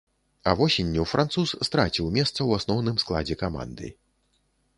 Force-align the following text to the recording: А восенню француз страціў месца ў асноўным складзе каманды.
А 0.51 0.53
восенню 0.61 1.03
француз 1.11 1.53
страціў 1.69 2.07
месца 2.17 2.35
ў 2.35 2.49
асноўным 2.61 2.97
складзе 3.05 3.39
каманды. 3.45 3.87